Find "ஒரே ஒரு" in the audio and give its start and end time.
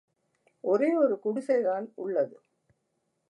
0.61-1.19